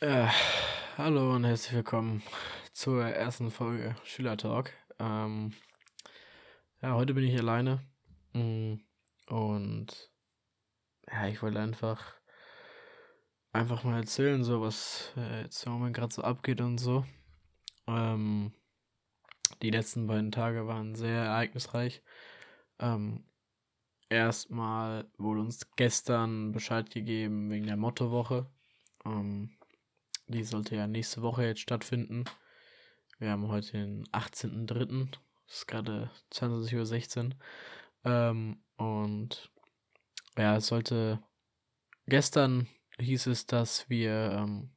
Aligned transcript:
Äh, 0.00 0.28
hallo 0.96 1.34
und 1.34 1.42
herzlich 1.42 1.74
willkommen 1.74 2.22
zur 2.72 3.02
ersten 3.04 3.50
Folge 3.50 3.96
Schülertalk. 4.04 4.72
Ähm, 5.00 5.52
ja, 6.80 6.94
heute 6.94 7.14
bin 7.14 7.24
ich 7.24 7.36
alleine. 7.36 7.80
Mm, 8.32 8.74
und 9.26 10.10
ja, 11.10 11.26
ich 11.26 11.42
wollte 11.42 11.58
einfach 11.58 12.14
einfach 13.50 13.82
mal 13.82 13.98
erzählen, 13.98 14.44
so 14.44 14.60
was 14.60 15.12
äh, 15.16 15.42
jetzt 15.42 15.66
im 15.66 15.72
Moment 15.72 15.96
gerade 15.96 16.14
so 16.14 16.22
abgeht 16.22 16.60
und 16.60 16.78
so. 16.78 17.04
Ähm, 17.88 18.52
die 19.62 19.70
letzten 19.70 20.06
beiden 20.06 20.30
Tage 20.30 20.68
waren 20.68 20.94
sehr 20.94 21.24
ereignisreich. 21.24 22.04
Ähm, 22.78 23.24
erstmal 24.08 25.10
wurde 25.18 25.40
uns 25.40 25.68
gestern 25.74 26.52
Bescheid 26.52 26.88
gegeben 26.88 27.50
wegen 27.50 27.66
der 27.66 27.76
Mottowoche. 27.76 28.46
Ähm, 29.04 29.57
die 30.28 30.44
sollte 30.44 30.76
ja 30.76 30.86
nächste 30.86 31.22
Woche 31.22 31.44
jetzt 31.44 31.60
stattfinden. 31.60 32.24
Wir 33.18 33.30
haben 33.30 33.48
heute 33.48 33.72
den 33.72 34.06
18.03. 34.08 35.08
Es 35.46 35.56
ist 35.56 35.66
gerade 35.66 36.10
20.16 36.32 37.24
Uhr. 37.24 37.36
Ähm, 38.04 38.58
und 38.76 39.50
ja, 40.36 40.56
es 40.56 40.66
sollte. 40.66 41.20
Gestern 42.06 42.68
hieß 42.98 43.26
es, 43.26 43.46
dass 43.46 43.88
wir 43.88 44.32
ähm, 44.32 44.70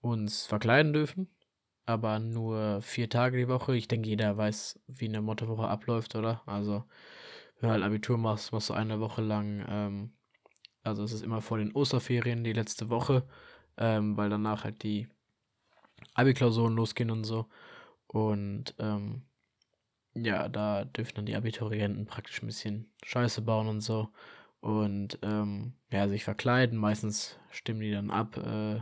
uns 0.00 0.46
verkleiden 0.46 0.92
dürfen. 0.92 1.28
Aber 1.84 2.20
nur 2.20 2.80
vier 2.80 3.10
Tage 3.10 3.36
die 3.36 3.48
Woche. 3.48 3.76
Ich 3.76 3.88
denke, 3.88 4.08
jeder 4.08 4.36
weiß, 4.36 4.80
wie 4.86 5.08
eine 5.08 5.20
Mottowoche 5.20 5.66
abläuft, 5.66 6.14
oder? 6.14 6.42
Also, 6.46 6.84
wenn 7.58 7.68
du 7.68 7.72
halt 7.72 7.82
Abitur 7.82 8.16
machst, 8.18 8.52
machst 8.52 8.70
du 8.70 8.74
eine 8.74 9.00
Woche 9.00 9.20
lang. 9.22 9.64
Ähm, 9.68 10.12
also, 10.84 11.02
es 11.02 11.12
ist 11.12 11.22
immer 11.22 11.40
vor 11.40 11.58
den 11.58 11.72
Osterferien, 11.72 12.44
die 12.44 12.52
letzte 12.52 12.88
Woche 12.88 13.26
ähm, 13.76 14.16
weil 14.16 14.30
danach 14.30 14.64
halt 14.64 14.82
die 14.82 15.08
Abi-Klausuren 16.14 16.74
losgehen 16.74 17.10
und 17.10 17.24
so. 17.24 17.46
Und 18.06 18.74
ähm, 18.78 19.22
ja, 20.14 20.48
da 20.48 20.84
dürfen 20.84 21.14
dann 21.16 21.26
die 21.26 21.36
Abiturienten 21.36 22.06
praktisch 22.06 22.42
ein 22.42 22.46
bisschen 22.46 22.92
Scheiße 23.04 23.42
bauen 23.42 23.68
und 23.68 23.80
so. 23.80 24.08
Und 24.60 25.18
ähm, 25.22 25.74
ja, 25.90 26.08
sich 26.08 26.24
verkleiden. 26.24 26.78
Meistens 26.78 27.38
stimmen 27.50 27.80
die 27.80 27.90
dann 27.90 28.10
ab, 28.10 28.36
äh, 28.36 28.80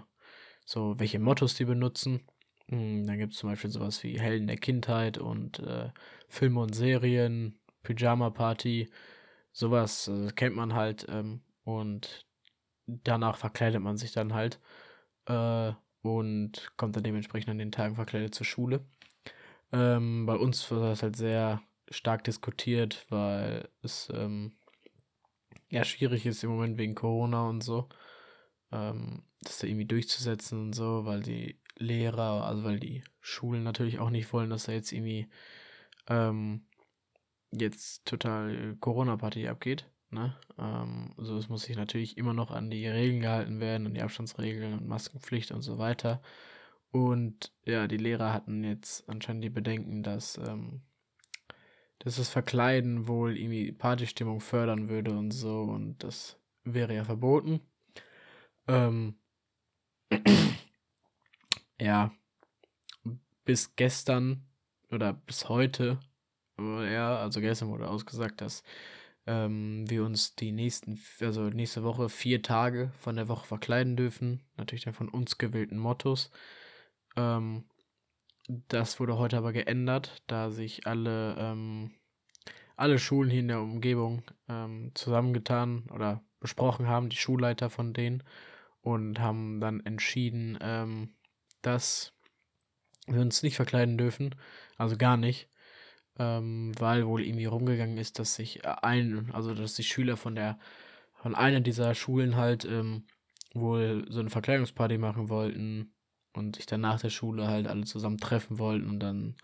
so 0.65 0.99
welche 0.99 1.19
Mottos 1.19 1.55
die 1.55 1.65
benutzen. 1.65 2.23
Mhm, 2.67 3.07
dann 3.07 3.19
gibt 3.19 3.33
es 3.33 3.39
zum 3.39 3.51
Beispiel 3.51 3.71
sowas 3.71 4.03
wie 4.03 4.19
Helden 4.21 4.47
der 4.47 4.59
Kindheit 4.59 5.19
und 5.19 5.61
äh, 5.61 5.91
Filme 6.29 6.61
und 6.61 6.75
Serien, 6.75 7.59
Pyjama 7.83 8.31
Party, 8.31 8.91
sowas 9.53 10.09
äh, 10.09 10.31
kennt 10.33 10.57
man 10.57 10.75
halt. 10.75 11.07
Ähm, 11.09 11.43
und 11.65 12.27
danach 12.87 13.37
verkleidet 13.37 13.81
man 13.81 13.97
sich 13.97 14.13
dann 14.13 14.35
halt 14.35 14.61
äh, 15.31 15.73
und 16.03 16.73
kommt 16.77 16.97
dann 16.97 17.05
dementsprechend 17.05 17.51
an 17.51 17.59
den 17.59 17.73
Tagen 17.73 17.95
verkleidet 17.95 18.35
zur 18.35 18.47
Schule. 18.47 18.85
Ähm, 19.73 20.27
bei 20.27 20.35
uns 20.35 20.71
war 20.71 20.81
das 20.81 21.03
halt 21.03 21.17
sehr 21.17 21.63
stark 21.91 22.25
diskutiert, 22.25 23.07
weil 23.09 23.69
es 23.83 24.09
ähm, 24.15 24.53
ja 25.69 25.85
schwierig 25.85 26.27
ist 26.27 26.43
im 26.43 26.51
Moment 26.51 26.79
wegen 26.79 26.95
Corona 26.95 27.49
und 27.49 27.63
so, 27.63 27.89
ähm, 28.73 29.23
das 29.43 29.59
da 29.59 29.67
irgendwie 29.67 29.87
durchzusetzen 29.87 30.61
und 30.61 30.73
so, 30.75 31.05
weil 31.05 31.23
die 31.23 31.61
Lehrer, 31.77 32.45
also 32.45 32.65
weil 32.65 32.81
die 32.81 33.03
Schulen 33.21 33.63
natürlich 33.63 33.99
auch 33.99 34.11
nicht 34.11 34.33
wollen, 34.33 34.51
dass 34.51 34.65
da 34.65 34.73
jetzt 34.73 34.93
irgendwie 34.93 35.29
ähm, 36.09 36.63
jetzt 37.53 38.05
total 38.07 38.77
Corona-Party 38.81 39.49
abgeht. 39.49 39.87
Ne? 40.11 40.37
Ähm, 40.59 41.13
also 41.17 41.37
es 41.37 41.49
muss 41.49 41.63
sich 41.63 41.77
natürlich 41.77 42.19
immer 42.19 42.35
noch 42.35 42.51
an 42.51 42.71
die 42.71 42.87
Regeln 42.87 43.21
gehalten 43.21 43.61
werden, 43.61 43.87
an 43.87 43.95
die 43.95 44.03
Abstandsregeln 44.03 44.75
und 44.75 44.89
Maskenpflicht 44.89 45.53
und 45.53 45.63
so 45.63 45.79
weiter. 45.79 46.21
Und 46.93 47.53
ja, 47.65 47.87
die 47.87 47.97
Lehrer 47.97 48.33
hatten 48.33 48.65
jetzt 48.65 49.09
anscheinend 49.09 49.45
die 49.45 49.51
Bedenken, 49.51 50.03
dass, 50.03 50.39
ähm, 50.39 50.83
dass 52.01 52.17
das 52.17 52.29
Verkleiden 52.29 53.07
wohl 53.07 53.37
irgendwie 53.37 53.73
Partystimmung 53.73 54.41
fördern 54.41 54.89
würde 54.89 55.17
und 55.17 55.31
so. 55.31 55.63
Und 55.63 56.03
das 56.03 56.37
wäre 56.65 56.95
ja 56.95 57.05
verboten. 57.05 57.61
Ähm, 58.67 59.15
ja, 61.81 62.13
bis 63.45 63.77
gestern 63.77 64.45
oder 64.91 65.13
bis 65.13 65.49
heute, 65.49 66.01
ja, 66.85 67.17
also 67.19 67.41
gestern 67.41 67.69
wurde 67.69 67.89
ausgesagt, 67.89 68.41
dass 68.41 68.63
ähm, 69.27 69.89
wir 69.89 70.05
uns 70.05 70.35
die 70.35 70.53
nächsten, 70.53 71.01
also 71.21 71.45
nächste 71.51 71.83
Woche 71.83 72.09
vier 72.09 72.43
Tage 72.43 72.93
von 72.99 73.17
der 73.17 73.29
Woche 73.29 73.47
verkleiden 73.47 73.97
dürfen. 73.97 74.43
Natürlich 74.57 74.85
dann 74.85 74.95
von 74.95 75.09
uns 75.09 75.39
gewählten 75.39 75.79
Mottos. 75.79 76.31
Ähm, 77.17 77.65
das 78.49 78.99
wurde 78.99 79.19
heute 79.19 79.37
aber 79.37 79.53
geändert, 79.53 80.23
da 80.27 80.51
sich 80.51 80.87
alle, 80.87 81.37
ähm, 81.39 81.93
alle 82.77 82.99
Schulen 82.99 83.31
hier 83.31 83.41
in 83.41 83.49
der 83.49 83.61
Umgebung 83.61 84.23
ähm, 84.49 84.91
zusammengetan 84.95 85.85
oder 85.93 86.23
besprochen 86.41 86.89
haben, 86.89 87.11
die 87.11 87.17
Schulleiter 87.17 87.71
von 87.71 87.93
denen, 87.93 88.23
und 88.81 89.21
haben 89.21 89.61
dann 89.61 89.81
entschieden, 89.81 90.59
ähm, 90.63 91.15
dass 91.61 92.15
wir 93.07 93.21
uns 93.21 93.43
nicht 93.43 93.57
verkleiden 93.57 93.99
dürfen, 93.99 94.35
also 94.79 94.97
gar 94.97 95.19
nicht 95.19 95.50
ähm, 96.19 96.73
weil 96.79 97.07
wohl 97.07 97.23
irgendwie 97.23 97.47
rumgegangen 97.47 97.99
ist, 97.99 98.19
dass 98.19 98.35
sich 98.35 98.65
ein, 98.67 99.31
also 99.33 99.55
dass 99.55 99.75
die 99.75 99.85
Schüler 99.85 100.17
von 100.17 100.35
der, 100.35 100.59
von 101.15 101.35
einer 101.35 101.61
dieser 101.61 101.95
Schulen 101.95 102.37
halt 102.37 102.65
ähm, 102.65 103.05
wohl 103.55 104.07
so 104.09 104.21
eine 104.21 104.31
Verkleidungsparty 104.31 104.99
machen 104.99 105.29
wollten 105.29 105.93
und 106.35 106.57
sich 106.57 106.67
dann 106.67 106.83
nach 106.83 107.01
der 107.01 107.11
Schule 107.11 107.49
halt 107.49 107.67
alle 107.67 107.85
zusammen 107.85 108.19
treffen 108.19 108.59
wollten 108.59 108.89
und 108.89 109.01
dann 109.01 109.37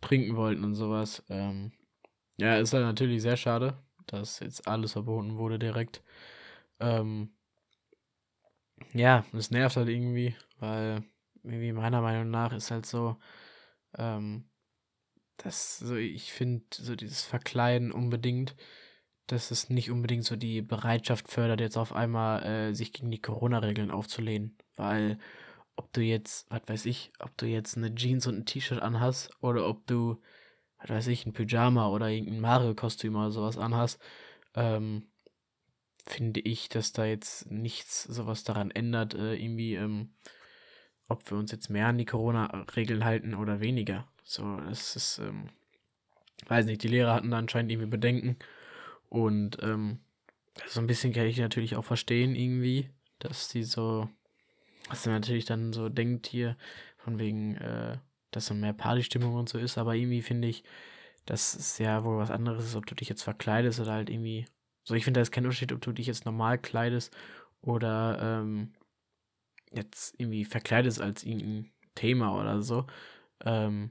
trinken 0.00 0.36
wollten 0.36 0.64
und 0.64 0.74
sowas. 0.74 1.22
Ähm, 1.28 1.72
ja, 2.36 2.56
ist 2.56 2.72
halt 2.72 2.84
natürlich 2.84 3.22
sehr 3.22 3.36
schade, 3.36 3.78
dass 4.06 4.40
jetzt 4.40 4.66
alles 4.66 4.92
verboten 4.92 5.36
wurde 5.36 5.58
direkt. 5.58 6.02
Ähm, 6.80 7.30
ja, 8.94 9.24
es 9.32 9.50
nervt 9.50 9.76
halt 9.76 9.88
irgendwie, 9.88 10.34
weil 10.58 11.04
irgendwie 11.42 11.72
meiner 11.72 12.00
Meinung 12.00 12.30
nach 12.30 12.52
ist 12.52 12.70
halt 12.70 12.86
so, 12.86 13.16
ähm, 13.98 14.49
das 15.42 15.78
so, 15.78 15.96
ich 15.96 16.32
finde 16.32 16.64
so 16.72 16.94
dieses 16.96 17.22
Verkleiden 17.22 17.92
unbedingt, 17.92 18.56
dass 19.26 19.50
es 19.50 19.70
nicht 19.70 19.90
unbedingt 19.90 20.24
so 20.24 20.36
die 20.36 20.60
Bereitschaft 20.62 21.28
fördert, 21.28 21.60
jetzt 21.60 21.76
auf 21.76 21.92
einmal 21.92 22.42
äh, 22.42 22.74
sich 22.74 22.92
gegen 22.92 23.10
die 23.10 23.20
Corona-Regeln 23.20 23.90
aufzulehnen. 23.90 24.56
Weil 24.76 25.18
ob 25.76 25.92
du 25.92 26.02
jetzt, 26.02 26.50
was 26.50 26.62
weiß 26.66 26.86
ich, 26.86 27.12
ob 27.20 27.36
du 27.38 27.46
jetzt 27.46 27.76
eine 27.76 27.94
Jeans 27.94 28.26
und 28.26 28.38
ein 28.38 28.46
T-Shirt 28.46 28.82
anhast 28.82 29.30
oder 29.40 29.66
ob 29.66 29.86
du, 29.86 30.20
was 30.78 30.90
weiß 30.90 31.06
ich, 31.08 31.26
ein 31.26 31.32
Pyjama 31.32 31.88
oder 31.88 32.08
irgendein 32.08 32.40
Mario-Kostüm 32.40 33.16
oder 33.16 33.30
sowas 33.30 33.56
anhast, 33.56 34.00
ähm, 34.54 35.06
finde 36.06 36.40
ich, 36.40 36.68
dass 36.68 36.92
da 36.92 37.04
jetzt 37.04 37.50
nichts 37.50 38.02
sowas 38.04 38.44
daran 38.44 38.70
ändert, 38.70 39.14
äh, 39.14 39.34
irgendwie, 39.34 39.74
ähm, 39.74 40.14
ob 41.08 41.30
wir 41.30 41.38
uns 41.38 41.52
jetzt 41.52 41.70
mehr 41.70 41.86
an 41.86 41.98
die 41.98 42.04
Corona-Regeln 42.04 43.04
halten 43.04 43.34
oder 43.34 43.60
weniger. 43.60 44.08
So, 44.30 44.60
es 44.70 44.94
ist, 44.94 45.18
ähm, 45.18 45.48
weiß 46.46 46.64
nicht, 46.66 46.84
die 46.84 46.88
Lehrer 46.88 47.14
hatten 47.14 47.32
da 47.32 47.38
anscheinend 47.38 47.72
irgendwie 47.72 47.90
Bedenken. 47.90 48.36
Und 49.08 49.60
ähm, 49.60 49.98
so 50.68 50.78
ein 50.78 50.86
bisschen 50.86 51.12
kann 51.12 51.26
ich 51.26 51.36
natürlich 51.38 51.74
auch 51.74 51.84
verstehen, 51.84 52.36
irgendwie, 52.36 52.88
dass 53.18 53.48
die 53.48 53.64
so, 53.64 54.08
dass 54.88 55.04
er 55.04 55.14
natürlich 55.14 55.46
dann 55.46 55.72
so 55.72 55.88
denkt 55.88 56.28
hier, 56.28 56.56
von 56.98 57.18
wegen, 57.18 57.56
äh, 57.56 57.98
dass 58.30 58.46
so 58.46 58.54
mehr 58.54 58.72
Partystimmung 58.72 59.34
und 59.34 59.48
so 59.48 59.58
ist, 59.58 59.78
aber 59.78 59.96
irgendwie 59.96 60.22
finde 60.22 60.46
ich, 60.46 60.62
das 61.26 61.56
ist 61.56 61.78
ja 61.80 62.04
wohl 62.04 62.18
was 62.18 62.30
anderes 62.30 62.64
ist, 62.64 62.76
ob 62.76 62.86
du 62.86 62.94
dich 62.94 63.08
jetzt 63.08 63.24
verkleidest 63.24 63.80
oder 63.80 63.94
halt 63.94 64.10
irgendwie. 64.10 64.46
So, 64.84 64.94
ich 64.94 65.02
finde, 65.02 65.18
da 65.18 65.22
ist 65.22 65.32
kein 65.32 65.44
Unterschied, 65.44 65.72
ob 65.72 65.80
du 65.80 65.90
dich 65.90 66.06
jetzt 66.06 66.24
normal 66.24 66.56
kleidest 66.56 67.12
oder 67.62 68.40
ähm, 68.42 68.74
jetzt 69.72 70.14
irgendwie 70.18 70.44
verkleidest 70.44 71.00
als 71.00 71.24
irgendein 71.24 71.72
Thema 71.96 72.38
oder 72.38 72.62
so. 72.62 72.86
Ähm, 73.44 73.90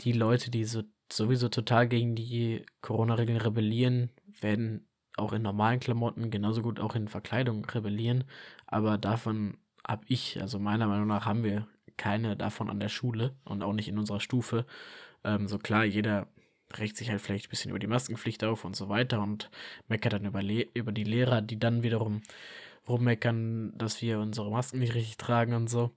die 0.00 0.12
Leute, 0.12 0.50
die 0.50 0.64
so, 0.64 0.82
sowieso 1.10 1.48
total 1.48 1.88
gegen 1.88 2.14
die 2.14 2.64
Corona-Regeln 2.80 3.38
rebellieren, 3.38 4.10
werden 4.40 4.88
auch 5.16 5.32
in 5.32 5.42
normalen 5.42 5.80
Klamotten, 5.80 6.30
genauso 6.30 6.62
gut 6.62 6.80
auch 6.80 6.94
in 6.94 7.08
Verkleidung 7.08 7.64
rebellieren. 7.66 8.24
Aber 8.66 8.98
davon 8.98 9.58
habe 9.86 10.04
ich, 10.08 10.40
also 10.40 10.58
meiner 10.58 10.86
Meinung 10.86 11.06
nach, 11.06 11.26
haben 11.26 11.44
wir 11.44 11.66
keine 11.96 12.36
davon 12.36 12.70
an 12.70 12.80
der 12.80 12.88
Schule 12.88 13.36
und 13.44 13.62
auch 13.62 13.74
nicht 13.74 13.88
in 13.88 13.98
unserer 13.98 14.20
Stufe. 14.20 14.66
Ähm, 15.24 15.48
so 15.48 15.58
klar, 15.58 15.84
jeder 15.84 16.28
regt 16.78 16.96
sich 16.96 17.10
halt 17.10 17.20
vielleicht 17.20 17.46
ein 17.46 17.50
bisschen 17.50 17.70
über 17.70 17.78
die 17.78 17.86
Maskenpflicht 17.86 18.42
auf 18.44 18.64
und 18.64 18.74
so 18.74 18.88
weiter 18.88 19.20
und 19.20 19.50
meckert 19.88 20.14
dann 20.14 20.24
über, 20.24 20.42
Le 20.42 20.66
über 20.74 20.92
die 20.92 21.04
Lehrer, 21.04 21.42
die 21.42 21.58
dann 21.58 21.82
wiederum 21.82 22.22
rummeckern, 22.88 23.76
dass 23.76 24.00
wir 24.02 24.18
unsere 24.18 24.50
Masken 24.50 24.78
nicht 24.78 24.94
richtig 24.94 25.16
tragen 25.18 25.54
und 25.54 25.68
so. 25.68 25.92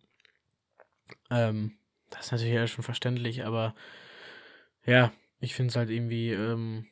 Ähm, 1.30 1.78
das 2.16 2.28
ist 2.28 2.32
natürlich 2.32 2.54
ja 2.54 2.68
schon 2.68 2.84
verständlich, 2.84 3.46
aber 3.46 3.76
ja, 4.86 5.12
ich 5.40 5.56
finde 5.56 5.70
es 5.70 5.76
halt 5.76 5.90
irgendwie, 5.90 6.32
ähm, 6.32 6.88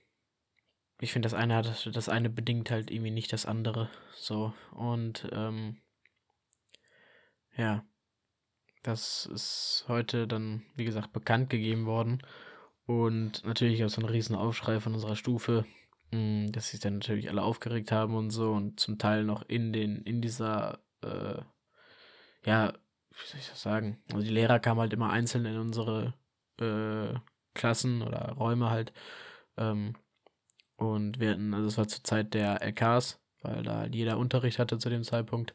ich 1.00 1.12
finde 1.12 1.28
das 1.28 1.34
eine 1.34 1.56
hat, 1.56 1.90
das 1.94 2.10
eine 2.10 2.30
bedingt 2.30 2.72
halt 2.72 2.92
irgendwie 2.92 3.12
nicht 3.12 3.34
das 3.34 3.46
andere. 3.46 3.90
So. 4.16 4.54
Und 4.72 5.28
ähm, 5.32 5.82
ja, 7.56 7.86
das 8.84 9.26
ist 9.26 9.86
heute 9.88 10.28
dann, 10.28 10.64
wie 10.76 10.86
gesagt, 10.86 11.14
bekannt 11.14 11.50
gegeben 11.50 11.86
worden. 11.86 12.22
Und 12.86 13.46
natürlich 13.46 13.80
gab 13.80 13.88
es 13.88 13.98
einen 13.98 14.10
riesen 14.10 14.36
Aufschrei 14.36 14.80
von 14.80 14.94
unserer 14.94 15.16
Stufe, 15.16 15.66
mh, 16.12 16.52
dass 16.52 16.70
sich 16.70 16.80
dann 16.80 16.96
natürlich 16.96 17.30
alle 17.30 17.44
aufgeregt 17.44 17.92
haben 17.92 18.16
und 18.16 18.30
so 18.30 18.52
und 18.52 18.80
zum 18.80 18.98
Teil 18.98 19.24
noch 19.24 19.44
in 19.48 19.72
den, 19.72 20.02
in 20.04 20.22
dieser, 20.22 20.80
äh, 21.02 21.42
ja, 22.46 22.74
wie 23.16 23.28
soll 23.28 23.40
ich 23.40 23.50
das 23.50 23.62
sagen? 23.62 24.02
Also 24.12 24.26
die 24.26 24.34
Lehrer 24.34 24.60
kamen 24.60 24.80
halt 24.80 24.94
immer 24.94 25.10
einzeln 25.10 25.46
in 25.46 25.58
unsere 25.58 26.14
äh, 26.60 27.14
Klassen 27.54 28.02
oder 28.02 28.34
Räume 28.34 28.70
halt. 28.70 28.94
Ähm, 29.58 29.96
und 30.76 31.20
wir 31.20 31.32
hatten, 31.32 31.54
also 31.54 31.68
es 31.68 31.78
war 31.78 31.88
zur 31.88 32.04
Zeit 32.04 32.34
der 32.34 32.62
LKs, 32.62 33.20
weil 33.42 33.64
da 33.64 33.78
halt 33.78 33.96
jeder 33.96 34.18
Unterricht 34.18 34.60
hatte 34.60 34.78
zu 34.78 34.90
dem 34.90 35.04
Zeitpunkt. 35.04 35.54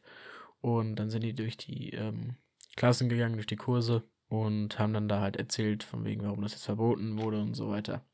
Und 0.61 0.97
dann 0.97 1.11
sind 1.11 1.23
die 1.23 1.35
durch 1.35 1.57
die 1.57 1.91
ähm, 1.91 2.37
Klassen 2.77 3.09
gegangen, 3.09 3.35
durch 3.35 3.47
die 3.47 3.57
Kurse 3.57 4.03
und 4.29 4.79
haben 4.79 4.93
dann 4.93 5.09
da 5.09 5.21
halt 5.21 5.37
erzählt, 5.37 5.83
von 5.83 6.05
wegen, 6.05 6.23
warum 6.23 6.43
das 6.43 6.53
jetzt 6.53 6.65
verboten 6.65 7.19
wurde 7.19 7.41
und 7.41 7.55
so 7.55 7.69
weiter. 7.69 8.05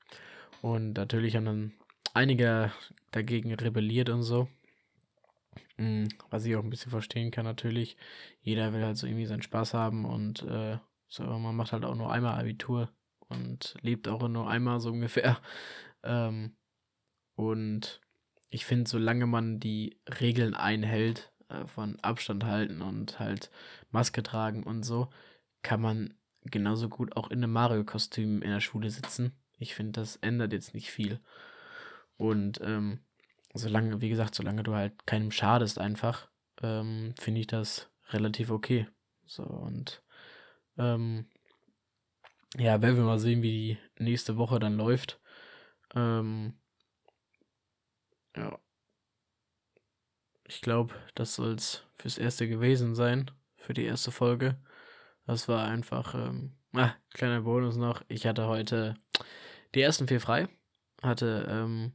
Und 0.62 0.94
natürlich 0.94 1.36
haben 1.36 1.44
dann 1.44 1.72
einige 2.14 2.72
dagegen 3.10 3.52
rebelliert 3.52 4.08
und 4.08 4.22
so. 4.22 4.48
Hm, 5.76 6.08
was 6.30 6.44
ich 6.44 6.54
auch 6.56 6.62
ein 6.62 6.70
bisschen 6.70 6.90
verstehen 6.90 7.30
kann, 7.30 7.44
natürlich. 7.44 7.96
Jeder 8.40 8.72
will 8.72 8.84
halt 8.84 8.96
so 8.96 9.06
irgendwie 9.06 9.26
seinen 9.26 9.42
Spaß 9.42 9.74
haben 9.74 10.04
und 10.04 10.42
äh, 10.42 10.78
so, 11.08 11.24
man 11.24 11.56
macht 11.56 11.72
halt 11.72 11.84
auch 11.84 11.94
nur 11.94 12.12
einmal 12.12 12.38
Abitur 12.38 12.90
und 13.28 13.74
lebt 13.82 14.08
auch 14.08 14.26
nur 14.28 14.48
einmal 14.48 14.80
so 14.80 14.90
ungefähr. 14.90 15.38
Ähm, 16.06 16.54
und 17.34 18.02
ich 18.50 18.66
finde, 18.66 18.90
solange 18.90 19.26
man 19.26 19.58
die 19.58 19.98
Regeln 20.20 20.52
einhält, 20.52 21.32
äh, 21.48 21.66
von 21.66 21.98
Abstand 22.00 22.44
halten 22.44 22.82
und 22.82 23.18
halt 23.18 23.50
Maske 23.90 24.22
tragen 24.22 24.64
und 24.64 24.82
so, 24.82 25.08
kann 25.62 25.80
man 25.80 26.14
genauso 26.42 26.88
gut 26.88 27.16
auch 27.16 27.30
in 27.30 27.38
einem 27.38 27.52
Mario-Kostüm 27.52 28.42
in 28.42 28.50
der 28.50 28.60
Schule 28.60 28.90
sitzen. 28.90 29.32
Ich 29.58 29.74
finde, 29.74 30.00
das 30.00 30.16
ändert 30.16 30.52
jetzt 30.52 30.74
nicht 30.74 30.90
viel. 30.90 31.20
Und 32.16 32.60
ähm, 32.62 33.00
solange, 33.54 34.00
wie 34.00 34.08
gesagt, 34.08 34.34
solange 34.34 34.62
du 34.62 34.74
halt 34.74 35.06
keinem 35.06 35.30
schadest 35.30 35.78
einfach, 35.78 36.28
ähm, 36.62 37.14
finde 37.18 37.40
ich 37.40 37.46
das 37.46 37.90
relativ 38.10 38.50
okay. 38.50 38.86
So 39.26 39.44
und 39.44 40.02
ähm, 40.76 41.26
ja, 42.56 42.80
werden 42.82 42.96
wir 42.96 43.04
mal 43.04 43.18
sehen, 43.18 43.42
wie 43.42 43.78
die 43.98 44.04
nächste 44.04 44.36
Woche 44.36 44.58
dann 44.58 44.76
läuft. 44.76 45.20
Ähm, 45.94 46.54
ja. 48.36 48.58
Ich 50.46 50.60
glaube, 50.60 50.94
das 51.14 51.34
soll 51.34 51.54
es 51.54 51.84
fürs 51.96 52.18
erste 52.18 52.48
gewesen 52.48 52.94
sein, 52.94 53.30
für 53.56 53.74
die 53.74 53.84
erste 53.84 54.10
Folge. 54.10 54.56
Das 55.26 55.48
war 55.48 55.66
einfach, 55.66 56.14
ähm, 56.14 56.52
ah, 56.74 56.92
kleiner 57.12 57.42
Bonus 57.42 57.76
noch. 57.76 58.02
Ich 58.08 58.26
hatte 58.26 58.46
heute 58.46 58.94
die 59.74 59.80
ersten 59.80 60.06
vier 60.06 60.20
frei. 60.20 60.48
Hatte, 61.02 61.46
ähm, 61.48 61.92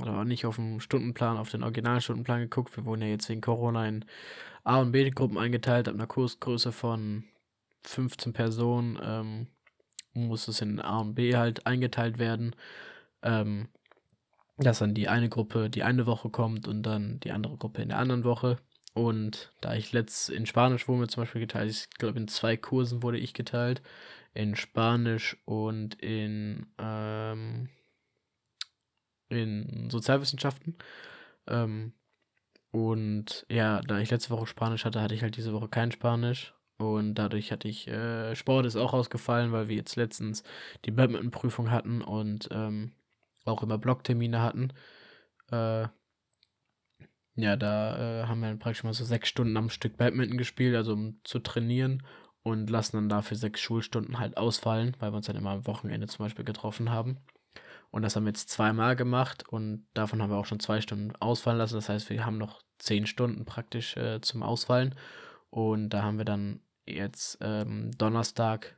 oder 0.00 0.18
auch 0.18 0.24
nicht 0.24 0.46
auf 0.46 0.56
dem 0.56 0.80
Stundenplan, 0.80 1.36
auf 1.36 1.50
den 1.50 1.62
Originalstundenplan 1.62 2.40
geguckt. 2.40 2.76
Wir 2.76 2.84
wurden 2.84 3.02
ja 3.02 3.08
jetzt 3.08 3.28
wegen 3.28 3.40
Corona 3.40 3.86
in 3.86 4.04
A- 4.64 4.80
und 4.80 4.92
B-Gruppen 4.92 5.38
eingeteilt, 5.38 5.88
ab 5.88 5.94
einer 5.94 6.06
Kursgröße 6.06 6.72
von 6.72 7.24
15 7.84 8.32
Personen, 8.32 8.98
ähm, 9.02 9.46
muss 10.14 10.48
es 10.48 10.60
in 10.60 10.80
A 10.80 11.00
und 11.00 11.14
B 11.14 11.36
halt 11.36 11.66
eingeteilt 11.66 12.18
werden. 12.18 12.54
Ähm, 13.22 13.68
dass 14.58 14.78
dann 14.78 14.94
die 14.94 15.08
eine 15.08 15.28
Gruppe 15.28 15.70
die 15.70 15.82
eine 15.82 16.06
Woche 16.06 16.30
kommt 16.30 16.68
und 16.68 16.82
dann 16.82 17.20
die 17.20 17.32
andere 17.32 17.56
Gruppe 17.56 17.82
in 17.82 17.88
der 17.88 17.98
anderen 17.98 18.24
Woche. 18.24 18.58
Und 18.94 19.52
da 19.60 19.74
ich 19.74 19.92
letzt 19.92 20.28
in 20.28 20.46
Spanisch 20.46 20.86
wurde 20.88 21.00
mir 21.00 21.08
zum 21.08 21.22
Beispiel 21.22 21.40
geteilt, 21.40 21.70
ich 21.70 21.90
glaube 21.90 22.18
in 22.18 22.28
zwei 22.28 22.56
Kursen 22.56 23.02
wurde 23.02 23.18
ich 23.18 23.32
geteilt, 23.32 23.82
in 24.34 24.54
Spanisch 24.54 25.38
und 25.46 25.94
in, 25.96 26.66
ähm, 26.78 27.68
in 29.32 29.90
Sozialwissenschaften. 29.90 30.76
Ähm, 31.46 31.94
und 32.70 33.46
ja, 33.50 33.80
da 33.82 33.98
ich 33.98 34.10
letzte 34.10 34.30
Woche 34.30 34.46
Spanisch 34.46 34.84
hatte, 34.84 35.02
hatte 35.02 35.14
ich 35.14 35.22
halt 35.22 35.36
diese 35.36 35.52
Woche 35.52 35.68
kein 35.68 35.92
Spanisch. 35.92 36.54
Und 36.78 37.14
dadurch 37.14 37.52
hatte 37.52 37.68
ich, 37.68 37.86
äh, 37.88 38.34
Sport 38.34 38.66
ist 38.66 38.76
auch 38.76 38.92
ausgefallen, 38.92 39.52
weil 39.52 39.68
wir 39.68 39.76
jetzt 39.76 39.96
letztens 39.96 40.42
die 40.84 40.90
Badminton-Prüfung 40.90 41.70
hatten 41.70 42.02
und 42.02 42.48
ähm, 42.50 42.92
auch 43.44 43.62
immer 43.62 43.78
Blocktermine 43.78 44.40
hatten. 44.40 44.72
Äh, 45.50 45.88
ja, 47.34 47.56
da 47.56 48.22
äh, 48.22 48.26
haben 48.26 48.40
wir 48.40 48.48
dann 48.48 48.58
praktisch 48.58 48.84
mal 48.84 48.92
so 48.94 49.04
sechs 49.04 49.28
Stunden 49.28 49.56
am 49.56 49.70
Stück 49.70 49.96
Badminton 49.96 50.38
gespielt, 50.38 50.76
also 50.76 50.92
um 50.94 51.20
zu 51.24 51.38
trainieren 51.38 52.02
und 52.42 52.68
lassen 52.68 52.96
dann 52.96 53.08
dafür 53.08 53.36
sechs 53.36 53.60
Schulstunden 53.60 54.18
halt 54.18 54.36
ausfallen, 54.36 54.96
weil 54.98 55.12
wir 55.12 55.16
uns 55.16 55.26
dann 55.26 55.36
immer 55.36 55.50
am 55.50 55.66
Wochenende 55.66 56.08
zum 56.08 56.24
Beispiel 56.24 56.44
getroffen 56.44 56.90
haben. 56.90 57.18
Und 57.92 58.02
das 58.02 58.16
haben 58.16 58.24
wir 58.24 58.30
jetzt 58.30 58.48
zweimal 58.48 58.96
gemacht 58.96 59.46
und 59.48 59.86
davon 59.92 60.22
haben 60.22 60.30
wir 60.30 60.38
auch 60.38 60.46
schon 60.46 60.60
zwei 60.60 60.80
Stunden 60.80 61.14
ausfallen 61.16 61.58
lassen. 61.58 61.74
Das 61.74 61.90
heißt, 61.90 62.08
wir 62.08 62.24
haben 62.24 62.38
noch 62.38 62.62
zehn 62.78 63.06
Stunden 63.06 63.44
praktisch 63.44 63.96
äh, 63.98 64.20
zum 64.22 64.42
Ausfallen. 64.42 64.94
Und 65.50 65.90
da 65.90 66.02
haben 66.02 66.16
wir 66.16 66.24
dann 66.24 66.60
jetzt 66.86 67.36
ähm, 67.42 67.90
Donnerstag 67.98 68.76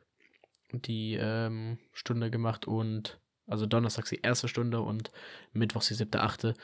die 0.73 1.15
ähm, 1.15 1.79
Stunde 1.93 2.29
gemacht 2.29 2.67
und 2.67 3.21
also 3.47 3.67
Donnerstags 3.67 4.11
die 4.11 4.21
erste 4.21 4.49
Stunde 4.49 4.81
und 4.81 5.13
Mittwochs 5.53 5.87
die 5.87 5.95
siebte, 5.95 6.21
achte. 6.21 6.55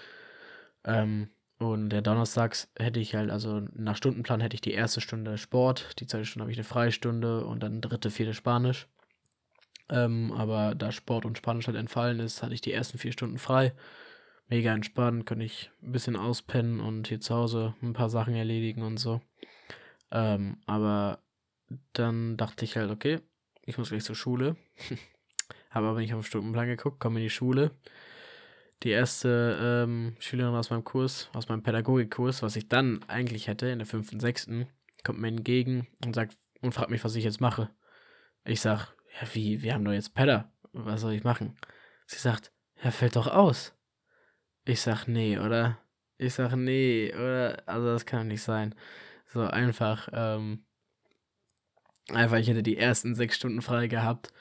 Ähm, 0.84 1.30
und 1.58 1.90
der 1.90 2.02
Donnerstags 2.02 2.68
hätte 2.76 2.98
ich 2.98 3.14
halt, 3.14 3.30
also 3.30 3.60
nach 3.74 3.96
Stundenplan 3.96 4.40
hätte 4.40 4.54
ich 4.54 4.60
die 4.60 4.72
erste 4.72 5.00
Stunde 5.00 5.38
Sport, 5.38 6.00
die 6.00 6.06
zweite 6.08 6.24
Stunde 6.24 6.42
habe 6.44 6.52
ich 6.52 6.58
eine 6.58 6.64
Freistunde 6.64 7.44
und 7.44 7.62
dann 7.62 7.80
dritte, 7.80 8.10
vierte 8.10 8.34
Spanisch. 8.34 8.88
Ähm, 9.90 10.32
aber 10.32 10.74
da 10.74 10.92
Sport 10.92 11.24
und 11.24 11.36
Spanisch 11.36 11.66
halt 11.66 11.76
entfallen 11.76 12.20
ist, 12.20 12.42
hatte 12.42 12.54
ich 12.54 12.60
die 12.60 12.72
ersten 12.72 12.98
vier 12.98 13.12
Stunden 13.12 13.38
frei. 13.38 13.74
Mega 14.48 14.72
entspannt, 14.72 15.26
konnte 15.26 15.44
ich 15.44 15.70
ein 15.82 15.92
bisschen 15.92 16.16
auspennen 16.16 16.80
und 16.80 17.08
hier 17.08 17.20
zu 17.20 17.34
Hause 17.34 17.74
ein 17.82 17.92
paar 17.92 18.08
Sachen 18.08 18.34
erledigen 18.34 18.82
und 18.82 18.98
so. 18.98 19.20
Ähm, 20.10 20.58
aber 20.66 21.20
dann 21.92 22.36
dachte 22.36 22.64
ich 22.64 22.76
halt, 22.76 22.90
okay, 22.90 23.20
ich 23.64 23.78
muss 23.78 23.90
gleich 23.90 24.04
zur 24.04 24.16
Schule. 24.16 24.56
Habe 25.70 25.86
aber 25.86 26.00
nicht 26.00 26.14
auf 26.14 26.20
den 26.20 26.26
Stundenplan 26.26 26.66
geguckt, 26.66 27.00
komme 27.00 27.20
in 27.20 27.24
die 27.24 27.30
Schule. 27.30 27.72
Die 28.82 28.90
erste 28.90 29.58
ähm, 29.60 30.16
Schülerin 30.18 30.54
aus 30.54 30.70
meinem 30.70 30.84
Kurs, 30.84 31.28
aus 31.32 31.48
meinem 31.48 31.62
Pädagogikkurs, 31.62 32.42
was 32.42 32.56
ich 32.56 32.68
dann 32.68 33.02
eigentlich 33.08 33.46
hätte, 33.46 33.68
in 33.68 33.78
der 33.78 33.86
fünften, 33.86 34.20
sechsten, 34.20 34.68
kommt 35.04 35.20
mir 35.20 35.28
entgegen 35.28 35.86
und 36.04 36.14
sagt 36.14 36.36
und 36.60 36.72
fragt 36.72 36.90
mich, 36.90 37.04
was 37.04 37.14
ich 37.14 37.24
jetzt 37.24 37.40
mache. 37.40 37.70
Ich 38.44 38.60
sag, 38.60 38.94
ja, 39.14 39.34
wie, 39.34 39.62
wir 39.62 39.74
haben 39.74 39.84
doch 39.84 39.92
jetzt 39.92 40.14
Pedder. 40.14 40.52
Was 40.72 41.00
soll 41.00 41.12
ich 41.12 41.24
machen? 41.24 41.56
Sie 42.06 42.18
sagt, 42.18 42.52
ja, 42.82 42.90
fällt 42.90 43.16
doch 43.16 43.26
aus. 43.26 43.74
Ich 44.64 44.80
sag, 44.80 45.06
nee, 45.06 45.38
oder? 45.38 45.78
Ich 46.18 46.34
sag, 46.34 46.54
nee, 46.54 47.12
oder? 47.14 47.62
Also, 47.66 47.86
das 47.86 48.06
kann 48.06 48.20
doch 48.20 48.26
nicht 48.26 48.42
sein. 48.42 48.74
So 49.26 49.42
einfach, 49.42 50.08
ähm, 50.12 50.64
einfach, 52.10 52.38
ich 52.38 52.48
hätte 52.48 52.62
die 52.62 52.76
ersten 52.76 53.14
sechs 53.14 53.36
Stunden 53.36 53.62
frei 53.62 53.86
gehabt 53.86 54.32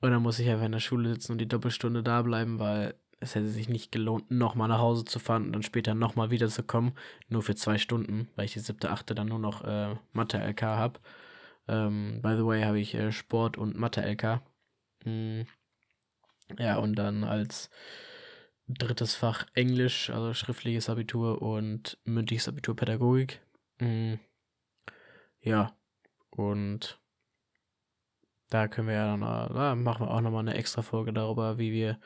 und 0.00 0.10
dann 0.10 0.22
muss 0.22 0.38
ich 0.38 0.48
einfach 0.48 0.66
in 0.66 0.72
der 0.72 0.80
Schule 0.80 1.08
sitzen 1.10 1.32
und 1.32 1.38
die 1.38 1.48
Doppelstunde 1.48 2.02
da 2.02 2.22
bleiben, 2.22 2.58
weil 2.58 2.94
es 3.20 3.34
hätte 3.34 3.48
sich 3.48 3.68
nicht 3.68 3.92
gelohnt, 3.92 4.30
nochmal 4.30 4.68
nach 4.68 4.78
Hause 4.78 5.04
zu 5.04 5.18
fahren 5.18 5.44
und 5.44 5.52
dann 5.52 5.62
später 5.62 5.94
nochmal 5.94 6.30
wiederzukommen, 6.30 6.92
nur 7.28 7.42
für 7.42 7.54
zwei 7.54 7.76
Stunden, 7.76 8.28
weil 8.34 8.46
ich 8.46 8.54
die 8.54 8.60
siebte, 8.60 8.90
achte 8.90 9.14
dann 9.14 9.28
nur 9.28 9.38
noch 9.38 9.62
äh, 9.62 9.94
Mathe-LK 10.12 10.62
habe. 10.62 11.00
Ähm, 11.70 12.20
by 12.20 12.34
the 12.36 12.44
way 12.44 12.64
habe 12.64 12.80
ich 12.80 12.94
äh, 12.94 13.12
Sport 13.12 13.56
und 13.56 13.76
Mathe-LK. 13.76 14.42
Mm. 15.04 15.42
Ja, 16.58 16.78
und 16.78 16.96
dann 16.96 17.22
als 17.22 17.70
drittes 18.66 19.14
Fach 19.14 19.46
Englisch, 19.54 20.10
also 20.10 20.34
schriftliches 20.34 20.90
Abitur 20.90 21.40
und 21.42 21.96
mündliches 22.04 22.48
Abitur 22.48 22.74
Pädagogik. 22.74 23.40
Mm. 23.78 24.14
Ja, 25.42 25.76
und 26.30 26.98
da 28.50 28.66
können 28.66 28.88
wir 28.88 28.94
ja 28.94 29.06
dann, 29.06 29.20
da 29.20 29.74
machen 29.76 30.06
wir 30.06 30.10
auch 30.10 30.20
nochmal 30.20 30.40
eine 30.40 30.54
extra 30.54 30.82
Folge 30.82 31.12
darüber, 31.12 31.56
wie 31.58 31.70
wir, 31.70 32.00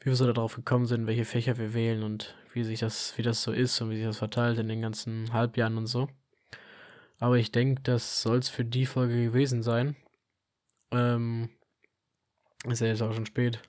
wie 0.00 0.06
wir 0.06 0.16
so 0.16 0.32
darauf 0.32 0.54
gekommen 0.54 0.86
sind, 0.86 1.08
welche 1.08 1.24
Fächer 1.24 1.58
wir 1.58 1.74
wählen 1.74 2.04
und 2.04 2.36
wie 2.52 2.62
sich 2.62 2.78
das, 2.78 3.18
wie 3.18 3.22
das 3.22 3.42
so 3.42 3.50
ist 3.50 3.80
und 3.80 3.90
wie 3.90 3.96
sich 3.96 4.06
das 4.06 4.18
verteilt 4.18 4.58
in 4.60 4.68
den 4.68 4.80
ganzen 4.80 5.32
Halbjahren 5.32 5.76
und 5.76 5.86
so. 5.86 6.08
Aber 7.22 7.38
ich 7.38 7.52
denke, 7.52 7.80
das 7.82 8.20
soll 8.20 8.38
es 8.38 8.48
für 8.48 8.64
die 8.64 8.84
Folge 8.84 9.26
gewesen 9.26 9.62
sein. 9.62 9.94
Ähm, 10.90 11.50
ist 12.64 12.80
ja 12.80 12.88
jetzt 12.88 13.00
auch 13.00 13.12
schon 13.12 13.26
spät. 13.26 13.62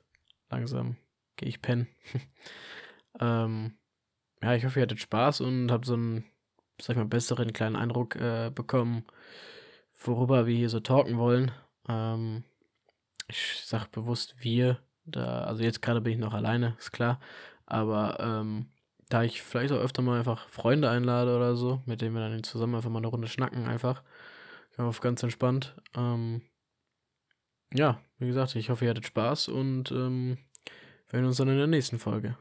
Langsam 0.50 0.98
gehe 1.36 1.50
ich 1.50 1.62
pennen. 1.62 1.88
ähm, 3.20 3.78
ja, 4.42 4.56
ich 4.56 4.66
hoffe, 4.66 4.80
ihr 4.80 4.82
hattet 4.82 5.02
Spaß 5.02 5.42
und 5.42 5.72
habt 5.72 5.86
so 5.86 5.94
einen, 5.94 6.26
sag 6.82 6.96
ich 6.96 6.98
mal, 6.98 7.06
besseren 7.06 7.54
kleinen 7.54 7.76
Eindruck 7.76 8.16
äh, 8.16 8.50
bekommen, 8.50 9.06
worüber 10.04 10.48
wir 10.48 10.56
hier 10.56 10.70
so 10.70 10.80
talken 10.80 11.20
wollen. 11.20 11.52
Ähm, 11.88 12.44
ich 13.28 13.62
sag 13.64 13.92
bewusst 13.92 14.34
wir, 14.40 14.80
da, 15.06 15.44
also 15.44 15.62
jetzt 15.62 15.84
gerade 15.84 16.02
bin 16.02 16.14
ich 16.14 16.20
noch 16.20 16.34
alleine, 16.34 16.76
ist 16.80 16.92
klar. 16.92 17.20
Aber 17.68 18.18
ähm, 18.20 18.73
da 19.14 19.22
ich 19.22 19.44
vielleicht 19.44 19.72
auch 19.72 19.78
öfter 19.78 20.02
mal 20.02 20.18
einfach 20.18 20.50
Freunde 20.50 20.90
einlade 20.90 21.36
oder 21.36 21.56
so, 21.56 21.84
mit 21.86 22.02
denen 22.02 22.16
wir 22.16 22.28
dann 22.28 22.44
zusammen 22.44 22.74
einfach 22.74 22.90
mal 22.90 22.98
eine 22.98 23.08
Runde 23.08 23.28
schnacken, 23.28 23.68
einfach, 23.68 24.02
Auf 24.76 25.02
ganz 25.02 25.22
entspannt. 25.22 25.76
Ähm, 25.96 26.42
ja, 27.72 28.02
wie 28.18 28.26
gesagt, 28.26 28.56
ich 28.56 28.72
hoffe, 28.72 28.86
ihr 28.86 28.90
hattet 28.90 29.06
Spaß 29.06 29.50
und 29.50 29.92
ähm, 29.92 30.40
wir 31.10 31.20
sehen 31.20 31.28
uns 31.28 31.38
dann 31.38 31.50
in 31.50 31.58
der 31.58 31.68
nächsten 31.68 32.00
Folge. 32.00 32.36